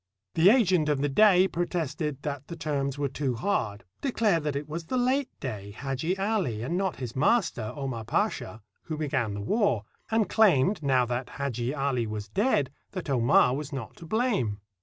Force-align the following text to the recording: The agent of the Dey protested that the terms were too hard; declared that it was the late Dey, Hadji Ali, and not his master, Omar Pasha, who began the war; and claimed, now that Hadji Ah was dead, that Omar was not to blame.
The 0.33 0.49
agent 0.49 0.89
of 0.89 1.01
the 1.01 1.09
Dey 1.09 1.47
protested 1.47 2.23
that 2.23 2.47
the 2.47 2.55
terms 2.55 2.97
were 2.97 3.07
too 3.07 3.35
hard; 3.35 3.83
declared 4.01 4.43
that 4.45 4.55
it 4.55 4.67
was 4.67 4.85
the 4.85 4.97
late 4.97 5.29
Dey, 5.39 5.69
Hadji 5.69 6.17
Ali, 6.17 6.63
and 6.63 6.75
not 6.75 6.95
his 6.95 7.15
master, 7.15 7.71
Omar 7.75 8.03
Pasha, 8.05 8.63
who 8.85 8.97
began 8.97 9.35
the 9.35 9.41
war; 9.41 9.83
and 10.09 10.27
claimed, 10.27 10.81
now 10.81 11.05
that 11.05 11.29
Hadji 11.37 11.75
Ah 11.75 11.93
was 11.93 12.29
dead, 12.29 12.71
that 12.93 13.11
Omar 13.11 13.55
was 13.55 13.71
not 13.71 13.95
to 13.97 14.07
blame. 14.07 14.59